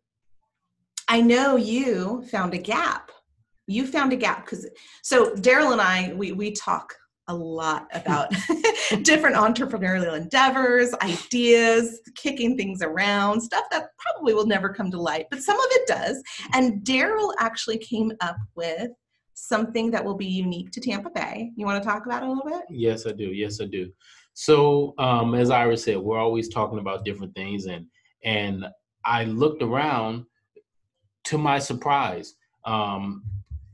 I 1.11 1.19
know 1.19 1.57
you 1.57 2.23
found 2.31 2.53
a 2.53 2.57
gap. 2.57 3.11
You 3.67 3.85
found 3.85 4.13
a 4.13 4.15
gap 4.15 4.45
because 4.45 4.65
so 5.03 5.35
Daryl 5.35 5.73
and 5.73 5.81
I 5.81 6.13
we 6.13 6.31
we 6.31 6.53
talk 6.53 6.95
a 7.27 7.35
lot 7.35 7.87
about 7.93 8.31
different 9.01 9.35
entrepreneurial 9.35 10.15
endeavors, 10.15 10.93
ideas, 11.01 11.99
kicking 12.15 12.55
things 12.55 12.81
around, 12.81 13.41
stuff 13.41 13.65
that 13.71 13.89
probably 13.97 14.33
will 14.33 14.47
never 14.47 14.69
come 14.69 14.89
to 14.89 15.01
light, 15.01 15.25
but 15.29 15.41
some 15.41 15.59
of 15.59 15.65
it 15.71 15.85
does. 15.85 16.23
And 16.53 16.81
Daryl 16.85 17.33
actually 17.39 17.79
came 17.79 18.13
up 18.21 18.37
with 18.55 18.87
something 19.33 19.91
that 19.91 20.05
will 20.05 20.15
be 20.15 20.27
unique 20.27 20.71
to 20.71 20.79
Tampa 20.79 21.09
Bay. 21.09 21.51
You 21.57 21.65
want 21.65 21.83
to 21.83 21.87
talk 21.87 22.05
about 22.05 22.23
it 22.23 22.29
a 22.29 22.31
little 22.31 22.49
bit? 22.49 22.61
Yes, 22.69 23.05
I 23.05 23.11
do. 23.11 23.25
Yes, 23.25 23.59
I 23.59 23.65
do. 23.65 23.91
So, 24.33 24.93
um, 24.97 25.35
as 25.35 25.49
Iris 25.49 25.83
said, 25.83 25.97
we're 25.97 26.19
always 26.19 26.47
talking 26.47 26.79
about 26.79 27.03
different 27.03 27.35
things, 27.35 27.65
and 27.65 27.85
and 28.23 28.65
I 29.03 29.25
looked 29.25 29.61
around. 29.61 30.25
To 31.25 31.37
my 31.37 31.59
surprise, 31.59 32.35
um, 32.65 33.23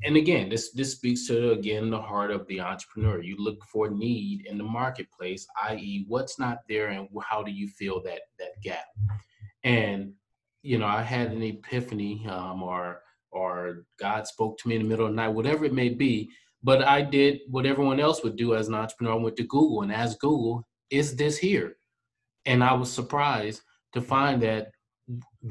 and 0.04 0.16
again, 0.16 0.50
this 0.50 0.72
this 0.72 0.92
speaks 0.92 1.28
to 1.28 1.52
again 1.52 1.90
the 1.90 2.02
heart 2.02 2.32
of 2.32 2.46
the 2.48 2.62
entrepreneur. 2.62 3.22
You 3.22 3.36
look 3.38 3.64
for 3.66 3.90
need 3.90 4.46
in 4.46 4.58
the 4.58 4.64
marketplace, 4.64 5.48
i.e., 5.70 6.06
what's 6.08 6.38
not 6.38 6.60
there, 6.70 6.88
and 6.88 7.08
how 7.28 7.42
do 7.42 7.52
you 7.52 7.68
fill 7.68 8.02
that 8.04 8.22
that 8.38 8.62
gap? 8.62 8.86
And 9.64 10.14
you 10.62 10.78
know, 10.78 10.86
I 10.86 11.02
had 11.02 11.32
an 11.32 11.42
epiphany, 11.42 12.28
um, 12.30 12.62
or 12.62 13.02
or 13.32 13.86
God 14.00 14.28
spoke 14.28 14.58
to 14.60 14.68
me 14.68 14.76
in 14.76 14.84
the 14.84 14.88
middle 14.88 15.06
of 15.06 15.12
the 15.12 15.16
night, 15.16 15.30
whatever 15.30 15.66
it 15.66 15.74
may 15.74 15.90
be. 15.90 16.30
But 16.64 16.84
I 16.84 17.02
did 17.02 17.40
what 17.50 17.66
everyone 17.66 18.00
else 18.00 18.24
would 18.24 18.36
do 18.36 18.56
as 18.56 18.68
an 18.68 18.76
entrepreneur. 18.76 19.14
I 19.14 19.24
went 19.24 19.36
to 19.38 19.44
Google 19.44 19.82
and 19.82 19.92
asked 19.92 20.20
Google, 20.20 20.68
"Is 20.90 21.16
this 21.16 21.38
here?" 21.38 21.78
And 22.46 22.64
I 22.64 22.74
was 22.74 22.92
surprised 22.92 23.62
to 23.94 24.02
find 24.02 24.42
that 24.44 24.72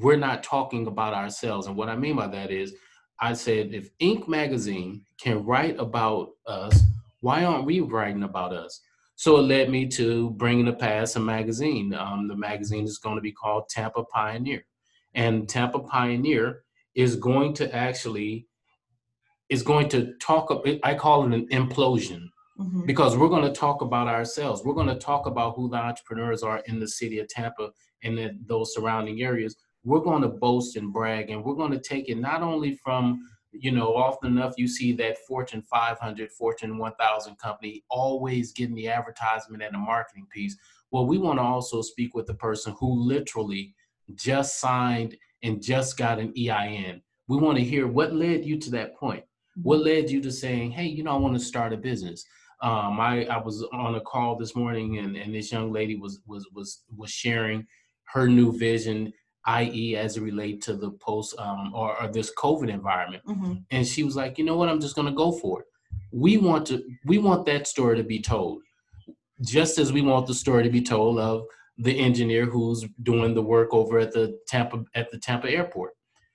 we're 0.00 0.16
not 0.16 0.42
talking 0.42 0.86
about 0.86 1.14
ourselves. 1.14 1.66
And 1.66 1.76
what 1.76 1.88
I 1.88 1.96
mean 1.96 2.16
by 2.16 2.26
that 2.28 2.50
is 2.50 2.74
I 3.20 3.32
said, 3.32 3.72
if 3.72 3.96
Inc. 3.98 4.28
magazine 4.28 5.02
can 5.20 5.44
write 5.44 5.78
about 5.78 6.30
us, 6.46 6.80
why 7.20 7.44
aren't 7.44 7.64
we 7.64 7.80
writing 7.80 8.24
about 8.24 8.52
us? 8.52 8.80
So 9.16 9.38
it 9.38 9.42
led 9.42 9.70
me 9.70 9.86
to 9.88 10.30
bringing 10.32 10.66
to 10.66 10.74
pass 10.74 11.16
a 11.16 11.20
magazine. 11.20 11.94
Um, 11.94 12.28
the 12.28 12.36
magazine 12.36 12.84
is 12.84 12.98
going 12.98 13.16
to 13.16 13.22
be 13.22 13.32
called 13.32 13.68
Tampa 13.70 14.04
Pioneer, 14.04 14.66
and 15.14 15.48
Tampa 15.48 15.78
Pioneer 15.78 16.64
is 16.94 17.16
going 17.16 17.54
to 17.54 17.74
actually 17.74 18.46
is 19.48 19.62
going 19.62 19.88
to 19.90 20.12
talk. 20.20 20.52
I 20.82 20.94
call 20.94 21.24
it 21.24 21.32
an 21.32 21.48
implosion 21.48 22.26
mm-hmm. 22.60 22.84
because 22.84 23.16
we're 23.16 23.30
going 23.30 23.50
to 23.50 23.58
talk 23.58 23.80
about 23.80 24.06
ourselves. 24.06 24.62
We're 24.62 24.74
going 24.74 24.88
to 24.88 24.98
talk 24.98 25.24
about 25.24 25.56
who 25.56 25.70
the 25.70 25.76
entrepreneurs 25.76 26.42
are 26.42 26.58
in 26.66 26.78
the 26.78 26.88
city 26.88 27.18
of 27.18 27.28
Tampa 27.28 27.70
and 28.02 28.18
those 28.46 28.74
surrounding 28.74 29.22
areas 29.22 29.56
we're 29.87 30.00
going 30.00 30.21
to 30.21 30.28
boast 30.28 30.76
and 30.76 30.93
brag 30.93 31.31
and 31.31 31.43
we're 31.43 31.55
going 31.55 31.71
to 31.71 31.78
take 31.78 32.09
it 32.09 32.19
not 32.19 32.43
only 32.43 32.75
from 32.75 33.25
you 33.52 33.71
know 33.71 33.95
often 33.95 34.37
enough 34.37 34.55
you 34.59 34.66
see 34.69 34.93
that 34.93 35.16
fortune 35.19 35.62
500 35.62 36.31
fortune 36.33 36.76
1000 36.76 37.38
company 37.38 37.85
always 37.88 38.52
getting 38.52 38.75
the 38.75 38.88
advertisement 38.88 39.62
and 39.62 39.75
the 39.75 39.78
marketing 39.78 40.26
piece. 40.31 40.57
Well 40.90 41.07
we 41.07 41.16
want 41.19 41.38
to 41.38 41.43
also 41.43 41.81
speak 41.81 42.14
with 42.14 42.26
the 42.26 42.35
person 42.35 42.75
who 42.78 42.93
literally 42.93 43.75
just 44.14 44.61
signed 44.61 45.16
and 45.43 45.62
just 45.62 45.97
got 45.97 46.19
an 46.19 46.35
ein 46.37 47.00
we 47.28 47.37
want 47.37 47.57
to 47.57 47.64
hear 47.64 47.87
what 47.87 48.12
led 48.12 48.45
you 48.45 48.59
to 48.59 48.71
that 48.73 48.97
point. 48.97 49.25
What 49.62 49.81
led 49.81 50.11
you 50.11 50.21
to 50.21 50.33
saying 50.33 50.73
hey 50.73 50.87
you 50.87 51.05
know 51.05 51.12
i 51.12 51.19
want 51.19 51.35
to 51.35 51.45
start 51.45 51.73
a 51.73 51.76
business. 51.76 52.25
Um, 52.62 52.99
I, 52.99 53.26
I 53.26 53.37
was 53.37 53.62
on 53.73 53.97
a 53.97 54.00
call 54.00 54.35
this 54.35 54.57
morning 54.57 54.99
and, 54.99 55.14
and 55.14 55.35
this 55.35 55.52
young 55.52 55.73
lady 55.73 55.95
was 55.95 56.21
was 56.26 56.49
was 56.52 56.83
was 56.97 57.11
sharing 57.11 57.66
her 58.07 58.26
new 58.28 58.57
vision 58.57 59.12
i.e., 59.46 59.96
as 59.96 60.16
it 60.16 60.22
relate 60.22 60.60
to 60.62 60.74
the 60.74 60.90
post 60.90 61.38
um, 61.38 61.72
or, 61.74 62.00
or, 62.00 62.08
this 62.08 62.32
COVID 62.34 62.68
environment. 62.68 63.22
Mm-hmm. 63.26 63.54
And 63.70 63.86
she 63.86 64.02
was 64.02 64.16
like, 64.16 64.38
you 64.38 64.44
know 64.44 64.56
what, 64.56 64.68
I'm 64.68 64.80
just 64.80 64.96
going 64.96 65.06
to 65.06 65.14
go 65.14 65.32
for 65.32 65.60
it. 65.60 65.66
We 66.12 66.36
want 66.36 66.66
to, 66.68 66.82
we 67.04 67.18
want 67.18 67.46
that 67.46 67.66
story 67.66 67.96
to 67.96 68.02
be 68.02 68.20
told, 68.20 68.62
just 69.42 69.78
as 69.78 69.92
we 69.92 70.02
want 70.02 70.26
the 70.26 70.34
story 70.34 70.62
to 70.64 70.70
be 70.70 70.82
told 70.82 71.18
of 71.18 71.44
the 71.78 71.98
engineer 71.98 72.46
who's 72.46 72.84
doing 73.02 73.34
the 73.34 73.42
work 73.42 73.72
over 73.72 73.98
at 73.98 74.12
the 74.12 74.38
Tampa 74.48 74.84
at 74.94 75.10
the 75.10 75.18
Tampa 75.18 75.50
airport. 75.50 75.92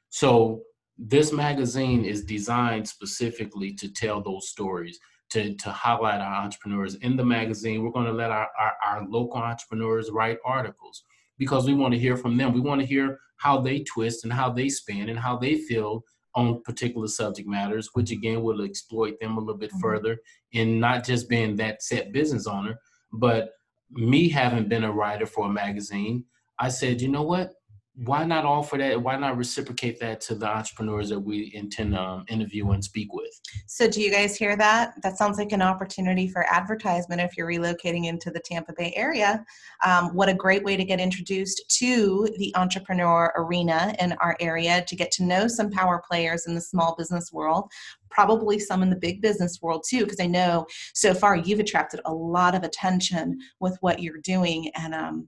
So 0.10 0.62
this 0.98 1.32
magazine 1.32 2.06
is 2.06 2.24
designed 2.24 2.88
specifically 2.88 3.74
to 3.74 3.92
tell 3.92 4.22
those 4.22 4.50
stories. 4.50 5.00
To, 5.32 5.56
to 5.56 5.70
highlight 5.70 6.20
our 6.20 6.44
entrepreneurs 6.44 6.96
in 6.96 7.16
the 7.16 7.24
magazine 7.24 7.86
we're 7.86 7.92
going 7.92 8.06
to 8.06 8.12
let 8.12 8.32
our, 8.32 8.50
our, 8.60 8.74
our 8.86 9.08
local 9.08 9.38
entrepreneurs 9.38 10.12
write 10.12 10.40
articles 10.44 11.06
because 11.42 11.66
we 11.66 11.74
want 11.74 11.92
to 11.92 12.00
hear 12.00 12.16
from 12.16 12.38
them. 12.38 12.54
We 12.54 12.60
want 12.60 12.82
to 12.82 12.86
hear 12.86 13.20
how 13.38 13.60
they 13.60 13.80
twist 13.80 14.24
and 14.24 14.32
how 14.32 14.52
they 14.52 14.70
spin 14.70 15.10
and 15.10 15.18
how 15.18 15.38
they 15.38 15.56
feel 15.56 16.04
on 16.36 16.62
particular 16.62 17.08
subject 17.08 17.48
matters, 17.50 17.90
which 17.94 18.12
again 18.12 18.44
will 18.44 18.62
exploit 18.62 19.20
them 19.20 19.38
a 19.38 19.40
little 19.40 19.58
bit 19.58 19.72
mm-hmm. 19.72 19.80
further 19.80 20.20
in 20.52 20.80
not 20.80 21.04
just 21.04 21.28
being 21.28 21.56
that 21.56 21.82
set 21.82 22.14
business 22.14 22.46
owner, 22.46 22.80
but 23.12 23.54
me 23.90 24.30
having 24.30 24.68
been 24.68 24.84
a 24.84 24.92
writer 24.92 25.26
for 25.26 25.48
a 25.48 25.52
magazine, 25.52 26.26
I 26.60 26.70
said, 26.70 27.02
you 27.02 27.08
know 27.08 27.24
what? 27.24 27.54
Why 27.96 28.24
not 28.24 28.46
offer 28.46 28.78
that? 28.78 29.02
Why 29.02 29.18
not 29.18 29.38
reciprocate 29.38 30.00
that 30.00 30.22
to 30.22 30.36
the 30.36 30.48
entrepreneurs 30.48 31.10
that 31.10 31.20
we 31.20 31.52
intend 31.54 31.92
to 31.94 32.02
um, 32.02 32.26
interview 32.30 32.70
and 32.72 32.82
speak 32.82 33.14
with? 33.14 33.30
So, 33.68 33.88
do 33.90 34.02
you 34.02 34.10
guys 34.10 34.36
hear 34.36 34.56
that? 34.56 34.94
That 35.04 35.18
sounds 35.18 35.38
like 35.38 35.52
an 35.52 35.62
opportunity 35.62 36.30
for 36.30 36.46
advertisement 36.50 37.20
if 37.20 37.36
you're 37.36 37.48
relocating 37.48 38.06
into 38.06 38.32
the 38.32 38.40
Tampa 38.40 38.74
Bay 38.78 38.94
area. 38.96 39.44
Um, 39.86 40.16
what 40.16 40.30
a 40.30 40.34
great 40.34 40.64
way 40.64 40.78
to 40.78 40.86
get 40.86 41.02
introduced 41.02 41.64
to 41.80 42.30
the 42.38 42.56
entrepreneur 42.56 43.34
arena 43.36 43.94
in 44.00 44.14
our 44.14 44.38
area 44.40 44.84
to 44.88 44.96
get 44.96 45.12
to 45.12 45.26
know 45.26 45.50
some 45.50 45.70
power 45.70 46.02
players 46.10 46.48
in 46.48 46.56
the 46.56 46.62
small 46.62 46.96
business 46.96 47.34
world, 47.34 47.70
probably 48.10 48.58
some 48.58 48.84
in 48.84 48.90
the 48.90 48.96
big 48.96 49.22
business 49.22 49.60
world 49.62 49.84
too, 49.88 50.06
because 50.06 50.22
I 50.22 50.28
know 50.28 50.66
so 50.94 51.14
far 51.14 51.36
you've 51.36 51.60
attracted 51.60 52.00
a 52.06 52.14
lot 52.14 52.56
of 52.56 52.64
attention 52.64 53.38
with 53.60 53.78
what 53.82 54.02
you're 54.02 54.20
doing. 54.20 54.72
And 54.76 54.96
um, 54.96 55.28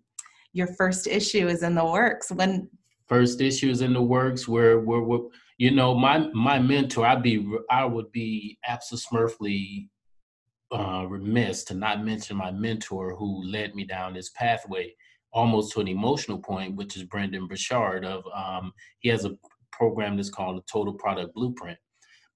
your 0.53 0.67
first 0.67 1.07
issue 1.07 1.47
is 1.47 1.63
in 1.63 1.75
the 1.75 1.85
works 1.85 2.31
when 2.31 2.69
first 3.07 3.41
issue 3.41 3.69
is 3.69 3.81
in 3.81 3.93
the 3.93 4.01
works 4.01 4.47
where 4.47 4.79
where, 4.79 5.19
you 5.57 5.71
know 5.71 5.93
my 5.93 6.19
my 6.33 6.57
mentor 6.59 7.05
i'd 7.05 7.23
be 7.23 7.45
i 7.69 7.83
would 7.83 8.11
be 8.11 8.57
absolutely 8.67 9.89
uh, 10.71 11.05
remiss 11.07 11.63
to 11.63 11.75
not 11.75 12.03
mention 12.03 12.35
my 12.35 12.49
mentor 12.49 13.15
who 13.15 13.43
led 13.45 13.75
me 13.75 13.83
down 13.83 14.13
this 14.13 14.29
pathway 14.31 14.91
almost 15.31 15.71
to 15.71 15.79
an 15.79 15.87
emotional 15.87 16.39
point 16.39 16.75
which 16.75 16.95
is 16.97 17.03
Brendon 17.03 17.47
Burchard 17.47 18.03
of 18.03 18.23
um, 18.33 18.71
he 18.99 19.09
has 19.09 19.25
a 19.25 19.37
program 19.71 20.15
that's 20.15 20.31
called 20.31 20.57
the 20.57 20.63
total 20.71 20.93
product 20.93 21.35
blueprint 21.35 21.77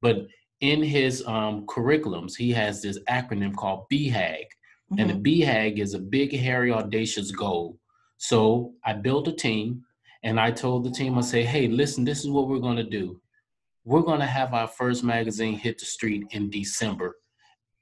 but 0.01 0.27
in 0.61 0.83
his 0.83 1.25
um, 1.25 1.65
curriculums 1.65 2.35
he 2.35 2.51
has 2.51 2.81
this 2.81 2.99
acronym 3.09 3.55
called 3.55 3.85
BHAG 3.91 4.45
mm-hmm. 4.91 4.99
and 4.99 5.09
the 5.09 5.13
mm-hmm. 5.15 5.49
BHAG 5.49 5.79
is 5.79 5.95
a 5.95 5.99
big 5.99 6.31
hairy 6.35 6.71
audacious 6.71 7.31
goal 7.31 7.79
so 8.17 8.73
I 8.83 8.93
built 8.93 9.27
a 9.27 9.33
team 9.33 9.83
and 10.23 10.39
I 10.39 10.51
told 10.51 10.83
the 10.83 10.91
team, 10.91 11.17
I 11.17 11.21
say, 11.21 11.43
hey, 11.43 11.67
listen, 11.67 12.03
this 12.03 12.19
is 12.19 12.29
what 12.29 12.47
we're 12.47 12.59
going 12.59 12.77
to 12.77 12.83
do. 12.83 13.19
We're 13.85 14.01
going 14.01 14.19
to 14.19 14.25
have 14.25 14.53
our 14.53 14.67
first 14.67 15.03
magazine 15.03 15.57
hit 15.57 15.79
the 15.79 15.85
street 15.85 16.25
in 16.31 16.49
December. 16.49 17.15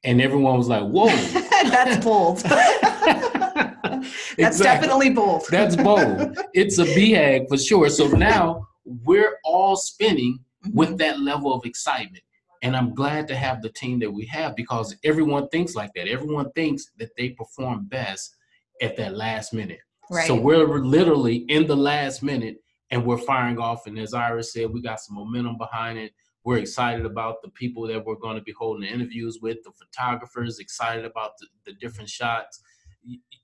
And 0.03 0.21
everyone 0.21 0.57
was 0.57 0.67
like, 0.67 0.83
whoa. 0.83 1.07
That's 1.69 2.03
bold. 2.05 2.39
That's 4.37 4.59
definitely 4.59 5.09
bold. 5.11 5.45
That's 5.49 5.75
bold. 5.75 6.37
It's 6.53 6.77
a 6.77 6.85
BHAG 6.85 7.47
for 7.47 7.57
sure. 7.57 7.89
So 7.89 8.07
now 8.07 8.67
we're 8.83 9.37
all 9.43 9.75
spinning 9.75 10.39
mm-hmm. 10.65 10.77
with 10.77 10.97
that 10.99 11.19
level 11.19 11.53
of 11.53 11.65
excitement. 11.65 12.23
And 12.61 12.75
I'm 12.75 12.93
glad 12.93 13.27
to 13.29 13.35
have 13.35 13.61
the 13.61 13.69
team 13.69 13.99
that 13.99 14.11
we 14.11 14.25
have 14.27 14.55
because 14.55 14.95
everyone 15.03 15.47
thinks 15.49 15.75
like 15.75 15.91
that. 15.95 16.07
Everyone 16.07 16.51
thinks 16.51 16.91
that 16.99 17.09
they 17.17 17.29
perform 17.29 17.85
best 17.85 18.35
at 18.81 18.97
that 18.97 19.15
last 19.15 19.53
minute. 19.53 19.79
Right. 20.09 20.27
So 20.27 20.35
we're 20.35 20.79
literally 20.79 21.37
in 21.49 21.67
the 21.67 21.75
last 21.75 22.21
minute 22.23 22.57
and 22.91 23.05
we're 23.05 23.17
firing 23.17 23.57
off. 23.57 23.87
And 23.87 23.97
as 23.97 24.13
Iris 24.13 24.53
said, 24.53 24.71
we 24.71 24.81
got 24.81 24.99
some 24.99 25.15
momentum 25.15 25.57
behind 25.57 25.97
it. 25.97 26.11
We're 26.43 26.57
excited 26.57 27.05
about 27.05 27.41
the 27.41 27.49
people 27.49 27.87
that 27.87 28.05
we're 28.05 28.15
going 28.15 28.35
to 28.35 28.43
be 28.43 28.51
holding 28.51 28.87
interviews 28.87 29.39
with, 29.41 29.57
the 29.63 29.71
photographers, 29.71 30.59
excited 30.59 31.03
about 31.03 31.31
the, 31.39 31.47
the 31.65 31.73
different 31.73 32.09
shots. 32.09 32.61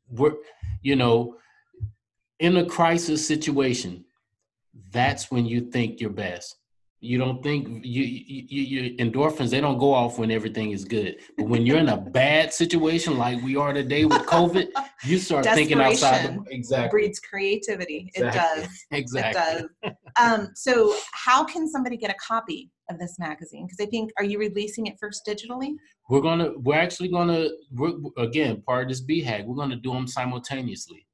We're, 0.08 0.36
you 0.84 0.96
know, 0.96 1.38
in 2.40 2.58
a 2.58 2.66
crisis 2.66 3.28
situation, 3.28 4.06
that's 4.92 5.32
when 5.32 5.46
you 5.46 5.62
think 5.62 6.00
you're 6.00 6.12
best. 6.12 6.56
You 7.04 7.18
don't 7.18 7.42
think 7.42 7.84
you, 7.84 8.04
you, 8.04 8.62
you 8.62 8.98
endorphins 8.98 9.50
they 9.50 9.60
don't 9.60 9.80
go 9.80 9.92
off 9.92 10.20
when 10.20 10.30
everything 10.30 10.70
is 10.70 10.86
good, 10.86 11.18
but 11.36 11.48
when 11.48 11.66
you're 11.66 11.80
in 11.80 11.90
a 11.90 11.98
bad 11.98 12.54
situation 12.54 13.18
like 13.18 13.42
we 13.42 13.56
are 13.56 13.74
today 13.74 14.06
with 14.06 14.22
COVID, 14.28 14.68
you 15.04 15.18
start 15.18 15.46
thinking 15.46 15.82
outside. 15.82 16.28
The, 16.28 16.44
exactly 16.52 16.90
breeds 16.90 17.20
creativity. 17.20 18.12
Exactly. 18.14 18.62
It 18.62 18.62
does. 18.62 18.86
Exactly. 18.92 19.42
It 19.64 19.72
does. 19.84 19.94
Um, 20.20 20.50
so, 20.54 20.94
how 21.12 21.44
can 21.44 21.68
somebody 21.68 21.98
get 21.98 22.12
a 22.12 22.16
copy 22.16 22.70
of 22.88 23.00
this 23.00 23.18
magazine? 23.18 23.66
Because 23.66 23.84
I 23.84 23.90
think, 23.90 24.12
are 24.20 24.24
you 24.24 24.38
releasing 24.38 24.86
it 24.86 24.98
first 25.00 25.26
digitally? 25.28 25.74
We're 26.08 26.22
gonna. 26.22 26.52
We're 26.58 26.76
actually 26.76 27.10
gonna. 27.10 27.50
We're 27.72 27.94
again 28.18 28.62
part 28.62 28.84
of 28.84 28.90
this 28.90 29.04
BHAG. 29.04 29.46
We're 29.46 29.56
gonna 29.56 29.78
do 29.78 29.92
them 29.92 30.06
simultaneously. 30.06 31.08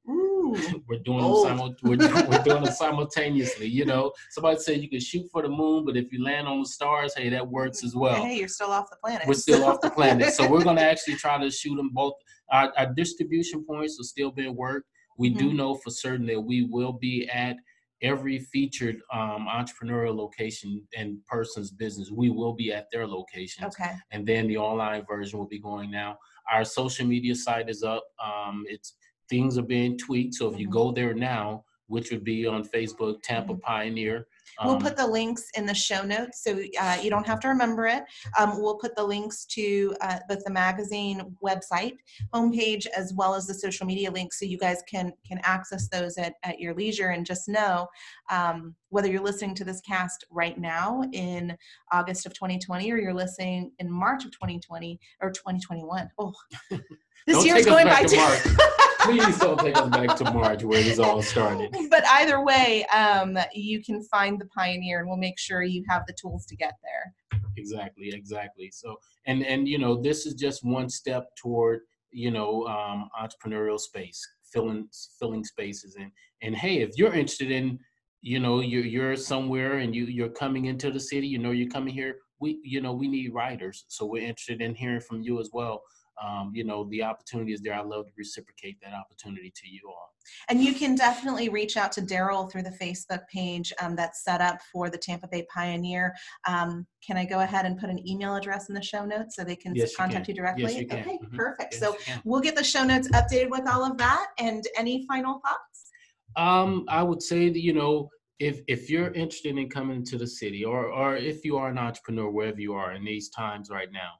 We're 0.88 0.98
doing 1.00 1.20
Bold. 1.20 1.46
them 1.46 1.58
we're, 1.82 1.96
we're 2.28 2.42
doing 2.42 2.64
it 2.64 2.72
simultaneously. 2.74 3.66
You 3.66 3.84
know, 3.84 4.12
somebody 4.30 4.58
said 4.58 4.80
you 4.82 4.88
can 4.88 5.00
shoot 5.00 5.26
for 5.32 5.42
the 5.42 5.48
moon, 5.48 5.84
but 5.84 5.96
if 5.96 6.12
you 6.12 6.22
land 6.22 6.46
on 6.48 6.60
the 6.60 6.66
stars, 6.68 7.14
hey, 7.16 7.28
that 7.30 7.46
works 7.46 7.84
as 7.84 7.94
well. 7.94 8.22
Hey, 8.24 8.38
you're 8.38 8.48
still 8.48 8.70
off 8.70 8.90
the 8.90 8.96
planet. 8.96 9.26
We're 9.26 9.34
still 9.34 9.64
off 9.64 9.80
the 9.80 9.90
planet, 9.90 10.32
so 10.32 10.48
we're 10.48 10.64
going 10.64 10.76
to 10.82 10.82
actually 10.84 11.14
try 11.16 11.38
to 11.38 11.50
shoot 11.50 11.76
them 11.76 11.90
both. 11.92 12.14
Our, 12.50 12.72
our 12.76 12.86
distribution 12.94 13.64
points 13.64 13.98
are 14.00 14.04
still 14.04 14.30
being 14.30 14.54
worked. 14.56 14.86
We 15.18 15.30
do 15.30 15.50
Mhm. 15.50 15.56
know 15.56 15.74
for 15.76 15.90
certain 15.90 16.26
that 16.26 16.40
we 16.40 16.64
will 16.64 16.92
be 16.92 17.28
at 17.28 17.56
every 18.00 18.38
featured 18.38 19.00
um, 19.12 19.48
entrepreneurial 19.50 20.14
location 20.16 20.86
and 20.96 21.18
person's 21.26 21.72
business. 21.72 22.12
We 22.12 22.30
will 22.30 22.52
be 22.52 22.72
at 22.72 22.86
their 22.92 23.06
location. 23.08 23.64
okay. 23.64 23.94
and 24.12 24.24
then 24.26 24.46
the 24.46 24.56
online 24.56 25.04
version 25.04 25.38
will 25.38 25.48
be 25.48 25.58
going 25.58 25.90
now. 25.90 26.16
Our 26.52 26.64
social 26.64 27.06
media 27.06 27.34
site 27.34 27.68
is 27.68 27.82
up. 27.82 28.04
Um, 28.24 28.64
it's 28.68 28.94
things 29.28 29.58
are 29.58 29.62
being 29.62 29.98
tweaked. 29.98 30.34
So 30.34 30.52
if 30.52 30.58
you 30.58 30.68
go 30.68 30.92
there 30.92 31.14
now, 31.14 31.64
which 31.88 32.10
would 32.10 32.22
be 32.22 32.46
on 32.46 32.64
Facebook, 32.64 33.22
Tampa 33.22 33.54
Mhm. 33.54 33.60
Pioneer. 33.62 34.26
We'll 34.64 34.74
um, 34.74 34.80
put 34.80 34.96
the 34.96 35.06
links 35.06 35.50
in 35.56 35.66
the 35.66 35.74
show 35.74 36.02
notes, 36.02 36.42
so 36.42 36.60
uh, 36.80 36.98
you 37.02 37.10
don't 37.10 37.26
have 37.26 37.38
to 37.40 37.48
remember 37.48 37.86
it. 37.86 38.02
Um, 38.38 38.60
we'll 38.60 38.76
put 38.76 38.96
the 38.96 39.04
links 39.04 39.44
to 39.46 39.94
uh, 40.00 40.18
both 40.28 40.42
the 40.44 40.50
magazine 40.50 41.36
website 41.42 41.96
homepage 42.34 42.86
as 42.88 43.12
well 43.14 43.34
as 43.34 43.46
the 43.46 43.54
social 43.54 43.86
media 43.86 44.10
links, 44.10 44.38
so 44.38 44.46
you 44.46 44.58
guys 44.58 44.82
can 44.88 45.12
can 45.26 45.38
access 45.44 45.88
those 45.88 46.16
at, 46.18 46.34
at 46.42 46.58
your 46.58 46.74
leisure. 46.74 47.10
And 47.10 47.24
just 47.24 47.48
know, 47.48 47.88
um, 48.30 48.74
whether 48.88 49.08
you're 49.08 49.22
listening 49.22 49.54
to 49.56 49.64
this 49.64 49.80
cast 49.82 50.24
right 50.30 50.58
now 50.58 51.02
in 51.12 51.56
August 51.92 52.26
of 52.26 52.34
2020 52.34 52.90
or 52.90 52.96
you're 52.96 53.14
listening 53.14 53.72
in 53.78 53.90
March 53.90 54.24
of 54.24 54.32
2020 54.32 54.98
or 55.20 55.30
2021. 55.30 56.10
Oh, 56.18 56.34
this 57.26 57.44
year's 57.44 57.66
going 57.66 57.86
by 57.86 58.02
too. 58.02 58.56
Please 59.00 59.38
don't 59.38 59.58
take 59.58 59.76
us 59.76 59.88
back 59.90 60.16
to 60.16 60.24
March 60.32 60.64
where 60.64 60.82
this 60.82 60.98
all 60.98 61.22
started. 61.22 61.74
but 61.90 62.04
either 62.06 62.44
way, 62.44 62.84
um, 62.86 63.38
you 63.54 63.82
can 63.82 64.02
find 64.04 64.40
the 64.40 64.46
pioneer, 64.46 65.00
and 65.00 65.08
we'll 65.08 65.16
make 65.16 65.38
sure 65.38 65.62
you 65.62 65.84
have 65.88 66.02
the 66.06 66.14
tools 66.20 66.46
to 66.46 66.56
get 66.56 66.74
there. 66.82 67.14
exactly 67.56 68.08
exactly 68.14 68.70
so 68.72 68.96
and 69.26 69.44
and 69.44 69.66
you 69.66 69.78
know 69.78 70.00
this 70.00 70.26
is 70.26 70.34
just 70.34 70.64
one 70.64 70.88
step 70.88 71.24
toward 71.36 71.80
you 72.10 72.30
know 72.30 72.64
um, 72.66 73.08
entrepreneurial 73.20 73.78
space 73.78 74.20
filling 74.52 74.88
filling 75.18 75.44
spaces 75.44 75.96
and 75.96 76.10
and 76.42 76.54
hey 76.56 76.80
if 76.80 76.90
you're 76.96 77.12
interested 77.12 77.50
in 77.50 77.78
you 78.22 78.38
know 78.40 78.60
you're 78.60 78.84
you're 78.84 79.16
somewhere 79.16 79.78
and 79.78 79.94
you 79.94 80.04
you're 80.04 80.28
coming 80.28 80.66
into 80.66 80.90
the 80.90 81.00
city 81.00 81.26
you 81.26 81.38
know 81.38 81.50
you're 81.50 81.68
coming 81.68 81.92
here 81.92 82.16
we 82.40 82.58
you 82.62 82.80
know 82.80 82.92
we 82.92 83.08
need 83.08 83.32
writers 83.34 83.84
so 83.88 84.06
we're 84.06 84.22
interested 84.22 84.60
in 84.62 84.74
hearing 84.74 85.00
from 85.00 85.20
you 85.22 85.40
as 85.40 85.50
well 85.52 85.82
um, 86.22 86.52
you 86.54 86.64
know 86.64 86.84
the 86.90 87.02
opportunity 87.02 87.52
is 87.52 87.60
there 87.60 87.74
i 87.74 87.80
love 87.82 88.06
to 88.06 88.12
reciprocate 88.16 88.76
that 88.82 88.92
opportunity 88.92 89.52
to 89.54 89.68
you 89.68 89.80
all 89.88 90.12
And 90.50 90.62
you 90.62 90.74
can 90.74 90.94
definitely 90.94 91.48
reach 91.48 91.76
out 91.76 91.90
to 91.92 92.02
Daryl 92.02 92.50
through 92.50 92.64
the 92.64 92.76
Facebook 92.84 93.22
page 93.32 93.72
um, 93.80 93.96
that's 93.96 94.24
set 94.24 94.40
up 94.42 94.58
for 94.70 94.90
the 94.90 94.98
Tampa 94.98 95.26
Bay 95.26 95.46
Pioneer. 95.54 96.14
Um, 96.46 96.86
can 97.06 97.16
I 97.16 97.24
go 97.24 97.40
ahead 97.40 97.64
and 97.66 97.78
put 97.78 97.88
an 97.88 98.00
email 98.06 98.34
address 98.34 98.68
in 98.68 98.74
the 98.74 98.82
show 98.82 99.04
notes 99.06 99.36
so 99.36 99.42
they 99.42 99.56
can 99.56 99.74
Yes, 99.74 99.92
you 99.92 99.96
contact 99.96 100.26
can. 100.26 100.34
you 100.34 100.40
directly? 100.42 100.62
Yes, 100.64 100.80
you 100.80 100.86
can. 100.86 100.98
Okay, 100.98 101.18
Mhm. 101.24 101.34
perfect. 101.34 101.72
Yes, 101.72 101.80
so 101.80 101.96
we'll 102.26 102.42
get 102.48 102.56
the 102.56 102.64
show 102.74 102.84
notes 102.84 103.08
updated 103.18 103.48
with 103.50 103.66
all 103.72 103.82
of 103.90 103.96
that. 104.04 104.26
And 104.38 104.62
any 104.76 105.06
final 105.06 105.40
thoughts? 105.44 105.90
Um, 106.36 106.84
I 106.88 107.02
would 107.02 107.22
say 107.22 107.48
that 107.48 107.62
you 107.68 107.72
know, 107.72 107.94
if 108.38 108.60
if 108.68 108.90
you're 108.90 109.12
interested 109.22 109.56
in 109.56 109.68
coming 109.70 110.04
to 110.10 110.16
the 110.18 110.26
city, 110.26 110.62
or 110.72 110.80
or 111.00 111.16
if 111.16 111.38
you 111.46 111.56
are 111.56 111.68
an 111.74 111.78
entrepreneur 111.78 112.28
wherever 112.30 112.60
you 112.60 112.74
are 112.74 112.92
in 112.92 113.02
these 113.12 113.30
times 113.30 113.70
right 113.70 113.92
now, 114.04 114.12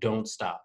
don't 0.00 0.26
stop. 0.26 0.62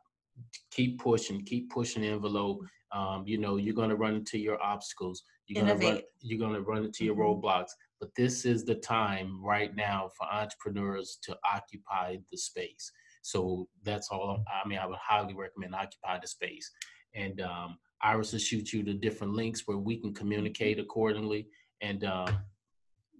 Keep 0.71 0.99
pushing. 0.99 1.43
Keep 1.45 1.69
pushing 1.71 2.01
the 2.01 2.09
envelope. 2.09 2.61
Um, 2.91 3.23
you 3.27 3.37
know, 3.37 3.57
you're 3.57 3.75
gonna 3.75 3.95
run 3.95 4.15
into 4.15 4.37
your 4.39 4.61
obstacles. 4.61 5.23
You're 5.47 5.63
gonna 5.63 5.75
run. 5.75 6.01
You're 6.21 6.39
gonna 6.39 6.61
run 6.61 6.85
into 6.85 7.05
your 7.05 7.15
Mhm. 7.15 7.41
roadblocks. 7.41 7.71
But 7.99 8.15
this 8.15 8.45
is 8.45 8.63
the 8.65 8.75
time 8.75 9.43
right 9.43 9.75
now 9.75 10.09
for 10.17 10.25
entrepreneurs 10.31 11.19
to 11.23 11.37
occupy 11.51 12.17
the 12.31 12.37
space. 12.37 12.91
So 13.21 13.67
that's 13.83 14.09
all. 14.09 14.43
I 14.47 14.67
mean, 14.67 14.79
I 14.79 14.85
would 14.85 14.97
highly 14.97 15.33
recommend 15.33 15.75
occupy 15.75 16.19
the 16.19 16.27
space. 16.27 16.71
And 17.13 17.41
um, 17.41 17.77
Iris 18.01 18.31
will 18.31 18.39
shoot 18.39 18.71
you 18.71 18.83
the 18.83 18.93
different 18.93 19.33
links 19.33 19.63
where 19.67 19.77
we 19.77 19.97
can 19.97 20.13
communicate 20.13 20.79
accordingly 20.79 21.47
and 21.81 22.03
uh, 22.05 22.31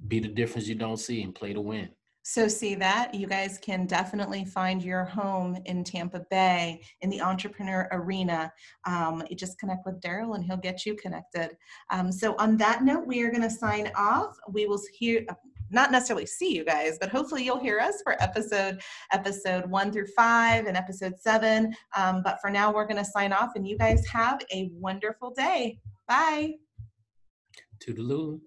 be 0.08 0.19
the 0.19 0.29
difference 0.29 0.67
you 0.67 0.75
don't 0.75 0.97
see 0.97 1.21
and 1.23 1.36
play 1.36 1.53
to 1.53 1.62
win. 1.62 1.89
So, 2.23 2.47
see 2.47 2.75
that 2.75 3.15
you 3.15 3.27
guys 3.27 3.58
can 3.58 3.86
definitely 3.86 4.45
find 4.45 4.84
your 4.84 5.05
home 5.05 5.58
in 5.65 5.84
Tampa 5.84 6.25
Bay 6.29 6.82
in 7.01 7.10
the 7.10 7.21
entrepreneur 7.21 7.88
arena. 7.91 8.51
Um, 8.86 9.23
you 9.29 9.36
just 9.36 9.58
connect 9.60 9.86
with 9.86 9.99
Daryl 10.01 10.36
and 10.36 10.43
he'll 10.43 10.58
get 10.58 10.86
you 10.86 10.95
connected. 10.95 11.58
Um, 11.91 12.12
so, 12.12 12.36
on 12.38 12.58
that 12.58 12.84
note, 12.84 13.08
we 13.08 13.21
are 13.23 13.32
going 13.32 13.43
to 13.43 13.49
sign 13.49 13.91
off. 13.95 14.36
We 14.51 14.65
will 14.65 14.82
hear, 14.93 15.25
not 15.71 15.91
necessarily 15.91 16.25
see 16.25 16.55
you 16.55 16.65
guys, 16.65 16.97
but 16.99 17.10
hopefully 17.10 17.43
you'll 17.43 17.60
hear 17.60 17.79
us 17.79 18.01
for 18.03 18.21
episode 18.21 18.82
episode 19.12 19.69
one 19.69 19.91
through 19.91 20.08
five 20.08 20.65
and 20.65 20.75
episode 20.75 21.13
seven. 21.19 21.73
Um, 21.95 22.21
but 22.23 22.39
for 22.41 22.49
now, 22.49 22.73
we're 22.73 22.88
going 22.88 23.03
to 23.03 23.05
sign 23.05 23.34
off, 23.34 23.51
and 23.55 23.67
you 23.67 23.77
guys 23.77 24.05
have 24.08 24.41
a 24.53 24.69
wonderful 24.73 25.32
day. 25.32 25.79
Bye. 26.08 26.53
Toodaloo. 27.79 28.39